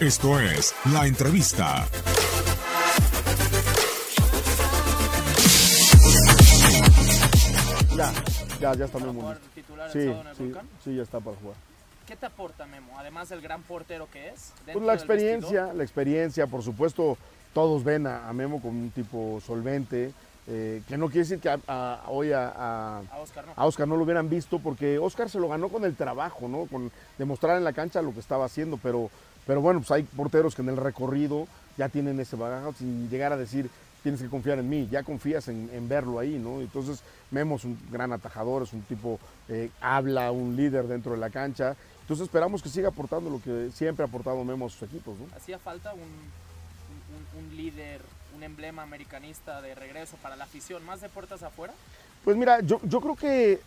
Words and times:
Esto 0.00 0.38
es 0.38 0.74
La 0.92 1.06
Entrevista. 1.06 1.86
Ya, 7.96 8.12
ya, 8.60 8.74
ya 8.74 8.84
está 8.84 8.98
Memo. 8.98 9.34
Sí, 9.54 10.04
sábado 10.04 10.20
en 10.20 10.26
el 10.28 10.36
sí, 10.36 10.42
Volcán? 10.44 10.68
sí, 10.84 10.96
ya 10.96 11.02
está 11.02 11.20
para 11.20 11.36
jugar. 11.38 11.56
¿Qué 12.06 12.14
te 12.14 12.26
aporta 12.26 12.66
Memo? 12.66 12.92
Además 12.98 13.30
del 13.30 13.40
gran 13.40 13.62
portero 13.62 14.06
que 14.12 14.28
es. 14.28 14.52
Pues 14.70 14.84
la 14.84 14.92
experiencia, 14.94 15.72
la 15.72 15.82
experiencia, 15.82 16.46
por 16.46 16.62
supuesto, 16.62 17.16
todos 17.54 17.82
ven 17.82 18.06
a, 18.06 18.28
a 18.28 18.32
Memo 18.34 18.60
como 18.60 18.78
un 18.78 18.90
tipo 18.90 19.40
solvente, 19.46 20.12
eh, 20.46 20.82
que 20.86 20.98
no 20.98 21.06
quiere 21.06 21.20
decir 21.20 21.40
que 21.40 21.48
a- 21.48 21.58
a- 21.66 22.02
hoy 22.08 22.32
a, 22.32 22.48
a- 22.54 22.98
A 23.10 23.18
Oscar 23.18 23.46
no. 23.46 23.52
a 23.56 23.66
Oscar 23.66 23.88
no 23.88 23.96
lo 23.96 24.04
hubieran 24.04 24.28
visto, 24.28 24.58
porque 24.58 24.98
Oscar 24.98 25.30
se 25.30 25.40
lo 25.40 25.48
ganó 25.48 25.70
con 25.70 25.84
el 25.86 25.96
trabajo, 25.96 26.48
¿no? 26.48 26.66
Con 26.66 26.92
demostrar 27.16 27.56
en 27.56 27.64
la 27.64 27.72
cancha 27.72 28.02
lo 28.02 28.12
que 28.12 28.20
estaba 28.20 28.44
haciendo, 28.44 28.76
pero, 28.76 29.10
pero 29.46 29.60
bueno, 29.60 29.80
pues 29.80 29.90
hay 29.92 30.02
porteros 30.02 30.54
que 30.54 30.62
en 30.62 30.68
el 30.70 30.76
recorrido 30.76 31.46
ya 31.76 31.88
tienen 31.88 32.18
ese 32.20 32.36
bagaje, 32.36 32.72
sin 32.78 33.08
llegar 33.10 33.32
a 33.32 33.36
decir 33.36 33.68
tienes 34.02 34.20
que 34.22 34.28
confiar 34.28 34.58
en 34.60 34.68
mí, 34.68 34.86
ya 34.90 35.02
confías 35.02 35.48
en, 35.48 35.68
en 35.72 35.88
verlo 35.88 36.18
ahí, 36.20 36.38
¿no? 36.38 36.60
Entonces 36.60 37.02
Memo 37.32 37.56
es 37.56 37.64
un 37.64 37.76
gran 37.90 38.12
atajador, 38.12 38.62
es 38.62 38.72
un 38.72 38.82
tipo, 38.82 39.18
eh, 39.48 39.68
habla, 39.80 40.30
un 40.30 40.54
líder 40.54 40.86
dentro 40.86 41.12
de 41.12 41.18
la 41.18 41.28
cancha, 41.30 41.74
entonces 42.02 42.24
esperamos 42.26 42.62
que 42.62 42.68
siga 42.68 42.88
aportando 42.90 43.30
lo 43.30 43.40
que 43.42 43.70
siempre 43.74 44.04
ha 44.04 44.08
aportado 44.08 44.44
Memo 44.44 44.66
a 44.66 44.70
sus 44.70 44.82
equipos, 44.82 45.18
¿no? 45.18 45.26
Hacía 45.36 45.58
falta 45.58 45.92
un, 45.92 46.00
un- 46.02 47.40
un- 47.40 47.44
un 47.50 47.56
líder, 47.56 48.00
un 48.36 48.44
emblema 48.44 48.82
americanista 48.84 49.60
de 49.60 49.74
regreso 49.74 50.16
para 50.22 50.36
la 50.36 50.44
afición, 50.44 50.84
más 50.84 51.00
de 51.00 51.08
puertas 51.08 51.42
afuera. 51.42 51.72
Pues 52.24 52.36
mira, 52.36 52.60
yo, 52.60 52.80
yo 52.84 53.00
creo 53.00 53.16
que 53.16 53.60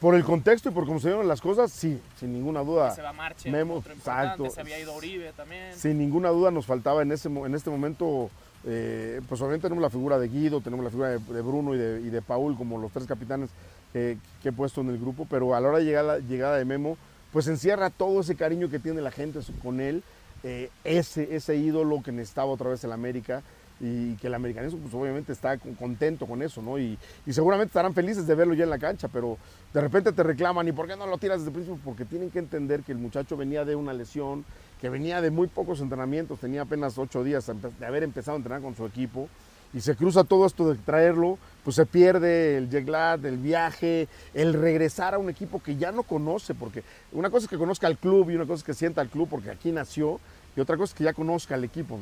por 0.00 0.14
el 0.14 0.24
contexto 0.24 0.68
y 0.68 0.72
por 0.72 0.86
cómo 0.86 1.00
se 1.00 1.08
dieron 1.08 1.28
las 1.28 1.40
cosas, 1.40 1.70
sí, 1.72 2.00
sin 2.18 2.32
ninguna 2.32 2.60
duda. 2.60 2.94
Se 2.94 3.02
va 3.02 3.12
Marche, 3.12 3.50
Memo, 3.50 3.76
otro 3.76 3.92
importante, 3.92 4.50
se 4.50 4.60
había 4.60 4.78
ido 4.78 4.94
Oribe 4.94 5.32
también. 5.36 5.74
Sin 5.76 5.98
ninguna 5.98 6.30
duda 6.30 6.50
nos 6.50 6.66
faltaba 6.66 7.02
en, 7.02 7.12
ese, 7.12 7.28
en 7.28 7.54
este 7.54 7.70
momento, 7.70 8.30
eh, 8.64 9.20
pues 9.28 9.40
obviamente 9.40 9.64
tenemos 9.64 9.82
la 9.82 9.90
figura 9.90 10.18
de 10.18 10.28
Guido, 10.28 10.60
tenemos 10.60 10.84
la 10.84 10.90
figura 10.90 11.08
de, 11.10 11.18
de 11.18 11.42
Bruno 11.42 11.74
y 11.74 11.78
de, 11.78 12.00
y 12.00 12.10
de 12.10 12.22
Paul 12.22 12.56
como 12.56 12.78
los 12.78 12.92
tres 12.92 13.06
capitanes 13.06 13.50
eh, 13.94 14.16
que 14.42 14.48
he 14.48 14.52
puesto 14.52 14.80
en 14.80 14.88
el 14.88 14.98
grupo, 14.98 15.26
pero 15.28 15.54
a 15.54 15.60
la 15.60 15.68
hora 15.68 15.78
de 15.78 15.84
llegar 15.84 16.04
la 16.04 16.18
llegada 16.18 16.56
de 16.56 16.64
Memo, 16.64 16.96
pues 17.32 17.46
encierra 17.46 17.90
todo 17.90 18.20
ese 18.20 18.36
cariño 18.36 18.70
que 18.70 18.78
tiene 18.78 19.00
la 19.02 19.10
gente 19.10 19.40
con 19.62 19.80
él, 19.80 20.02
eh, 20.42 20.70
ese, 20.84 21.34
ese 21.34 21.56
ídolo 21.56 22.02
que 22.02 22.12
necesitaba 22.12 22.50
otra 22.50 22.70
vez 22.70 22.82
el 22.84 22.92
América 22.92 23.42
y 23.80 24.14
que 24.16 24.28
el 24.28 24.34
americanismo 24.34 24.78
pues 24.80 24.94
obviamente 24.94 25.32
está 25.32 25.58
con- 25.58 25.74
contento 25.74 26.26
con 26.26 26.40
eso, 26.42 26.62
¿no? 26.62 26.78
Y, 26.78 26.96
y 27.26 27.32
seguramente 27.32 27.70
estarán 27.70 27.94
felices 27.94 28.26
de 28.26 28.34
verlo 28.34 28.54
ya 28.54 28.62
en 28.64 28.70
la 28.70 28.78
cancha, 28.78 29.08
pero 29.08 29.38
de 29.74 29.80
repente 29.80 30.12
te 30.12 30.22
reclaman, 30.22 30.68
¿y 30.68 30.72
por 30.72 30.86
qué 30.86 30.94
no 30.96 31.06
lo 31.06 31.18
tiras 31.18 31.38
desde 31.38 31.48
el 31.50 31.54
principio? 31.54 31.80
Porque 31.84 32.04
tienen 32.04 32.30
que 32.30 32.38
entender 32.38 32.82
que 32.82 32.92
el 32.92 32.98
muchacho 32.98 33.36
venía 33.36 33.64
de 33.64 33.74
una 33.74 33.92
lesión, 33.92 34.44
que 34.80 34.88
venía 34.88 35.20
de 35.20 35.30
muy 35.30 35.48
pocos 35.48 35.80
entrenamientos, 35.80 36.38
tenía 36.38 36.62
apenas 36.62 36.96
ocho 36.98 37.24
días 37.24 37.50
de 37.78 37.86
haber 37.86 38.02
empezado 38.04 38.36
a 38.36 38.38
entrenar 38.38 38.60
con 38.62 38.76
su 38.76 38.86
equipo, 38.86 39.28
y 39.74 39.80
se 39.80 39.96
cruza 39.96 40.24
todo 40.24 40.46
esto 40.46 40.68
de 40.68 40.76
traerlo, 40.76 41.38
pues 41.64 41.76
se 41.76 41.86
pierde 41.86 42.56
el 42.56 42.68
jet 42.68 42.88
el 43.24 43.38
viaje, 43.38 44.08
el 44.34 44.54
regresar 44.54 45.14
a 45.14 45.18
un 45.18 45.30
equipo 45.30 45.62
que 45.62 45.76
ya 45.76 45.92
no 45.92 46.02
conoce, 46.02 46.54
porque 46.54 46.82
una 47.12 47.30
cosa 47.30 47.44
es 47.44 47.50
que 47.50 47.58
conozca 47.58 47.86
al 47.86 47.96
club 47.96 48.30
y 48.30 48.34
una 48.34 48.44
cosa 48.44 48.56
es 48.56 48.64
que 48.64 48.74
sienta 48.74 49.00
al 49.00 49.08
club 49.08 49.28
porque 49.30 49.50
aquí 49.50 49.72
nació, 49.72 50.20
y 50.56 50.60
otra 50.60 50.76
cosa 50.76 50.92
es 50.92 50.98
que 50.98 51.04
ya 51.04 51.14
conozca 51.14 51.54
al 51.54 51.64
equipo. 51.64 51.98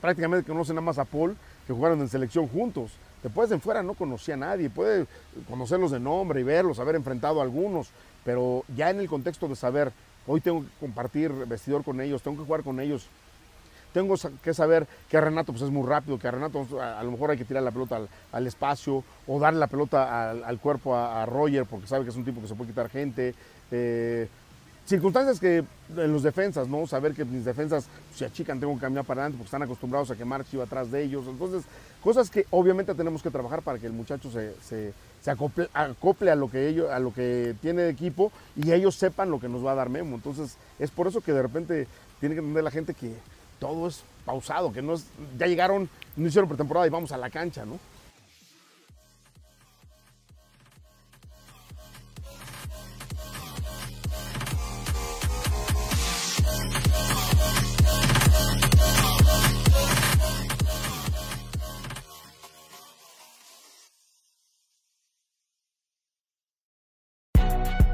Prácticamente 0.00 0.48
conoce 0.48 0.72
nada 0.72 0.82
más 0.82 0.98
a 0.98 1.04
Paul, 1.04 1.36
que 1.66 1.72
jugaron 1.72 2.00
en 2.00 2.08
selección 2.08 2.46
juntos. 2.48 2.92
Después 3.22 3.48
de 3.50 3.58
fuera 3.58 3.82
no 3.82 3.94
conocía 3.94 4.34
a 4.34 4.38
nadie, 4.38 4.68
puede 4.68 5.06
conocerlos 5.48 5.90
de 5.92 6.00
nombre 6.00 6.40
y 6.40 6.44
verlos, 6.44 6.80
haber 6.80 6.96
enfrentado 6.96 7.40
a 7.40 7.44
algunos, 7.44 7.90
pero 8.24 8.64
ya 8.76 8.90
en 8.90 9.00
el 9.00 9.08
contexto 9.08 9.48
de 9.48 9.56
saber, 9.56 9.92
hoy 10.26 10.40
tengo 10.40 10.62
que 10.62 10.68
compartir 10.80 11.32
vestidor 11.46 11.84
con 11.84 12.00
ellos, 12.00 12.22
tengo 12.22 12.38
que 12.38 12.44
jugar 12.44 12.62
con 12.62 12.80
ellos, 12.80 13.06
tengo 13.92 14.14
que 14.42 14.54
saber 14.54 14.86
que 15.08 15.20
Renato 15.20 15.52
pues, 15.52 15.62
es 15.62 15.70
muy 15.70 15.86
rápido, 15.86 16.18
que 16.18 16.28
a 16.28 16.30
Renato 16.30 16.66
a, 16.80 16.98
a 16.98 17.02
lo 17.04 17.10
mejor 17.10 17.30
hay 17.30 17.38
que 17.38 17.44
tirar 17.44 17.62
la 17.62 17.70
pelota 17.70 18.00
al, 18.32 18.46
espacio 18.46 19.04
o 19.26 19.38
darle 19.38 19.60
la 19.60 19.66
pelota 19.66 20.30
al, 20.30 20.58
cuerpo 20.58 20.96
a, 20.96 21.24
Roger 21.26 21.66
porque 21.66 21.86
sabe 21.86 22.04
que 22.04 22.10
es 22.10 22.16
un 22.16 22.24
tipo 22.24 22.40
que 22.40 22.48
se 22.48 22.54
puede 22.54 22.70
quitar 22.70 22.88
gente. 22.88 23.34
Eh, 23.70 24.28
circunstancias 24.86 25.38
que 25.38 25.64
en 25.96 26.12
los 26.12 26.22
defensas, 26.22 26.68
¿no? 26.68 26.86
Saber 26.86 27.14
que 27.14 27.24
mis 27.24 27.44
defensas 27.44 27.86
se 28.14 28.24
achican, 28.24 28.58
tengo 28.58 28.74
que 28.74 28.80
caminar 28.80 29.04
para 29.04 29.20
adelante 29.22 29.38
porque 29.38 29.48
están 29.48 29.62
acostumbrados 29.62 30.10
a 30.10 30.16
que 30.16 30.24
Marx 30.24 30.52
iba 30.54 30.64
atrás 30.64 30.90
de 30.90 31.02
ellos. 31.02 31.24
Entonces, 31.28 31.62
cosas 32.02 32.30
que 32.30 32.46
obviamente 32.50 32.94
tenemos 32.94 33.22
que 33.22 33.30
trabajar 33.30 33.62
para 33.62 33.78
que 33.78 33.86
el 33.86 33.92
muchacho 33.92 34.30
se, 34.30 34.54
se- 34.62 34.92
se 35.22 35.30
acople, 35.30 35.68
acople 35.72 36.30
a 36.32 36.34
lo 36.34 36.50
que 36.50 36.68
ellos, 36.68 36.90
a 36.90 36.98
lo 36.98 37.12
que 37.14 37.54
tiene 37.60 37.82
de 37.82 37.90
equipo 37.90 38.32
y 38.56 38.72
ellos 38.72 38.96
sepan 38.96 39.30
lo 39.30 39.38
que 39.38 39.48
nos 39.48 39.64
va 39.64 39.72
a 39.72 39.76
dar 39.76 39.88
Memo. 39.88 40.16
Entonces, 40.16 40.56
es 40.80 40.90
por 40.90 41.06
eso 41.06 41.20
que 41.20 41.32
de 41.32 41.42
repente 41.42 41.86
tiene 42.18 42.34
que 42.34 42.40
entender 42.40 42.64
la 42.64 42.70
gente 42.72 42.92
que 42.94 43.14
todo 43.62 43.86
es 43.86 44.02
pausado, 44.24 44.72
que 44.72 44.82
no 44.82 44.94
es, 44.94 45.06
ya 45.38 45.46
llegaron, 45.46 45.88
no 46.16 46.26
hicieron 46.26 46.48
pretemporada 46.48 46.84
y 46.84 46.90
vamos 46.90 47.12
a 47.12 47.16
la 47.16 47.30
cancha, 47.30 47.64
¿no? 47.64 47.78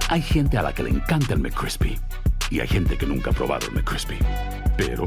Hay 0.09 0.23
gente 0.23 0.57
a 0.57 0.63
la 0.63 0.73
que 0.73 0.83
le 0.83 0.89
encanta 0.89 1.35
el 1.35 1.41
McCrispy 1.41 2.01
y 2.51 2.61
hay 2.61 2.69
gente 2.69 2.97
que 2.97 3.05
nunca 3.05 3.31
ha 3.31 3.35
probado 3.35 3.67
el 3.67 3.75
McCrispy. 3.75 4.19
Pero 4.79 5.07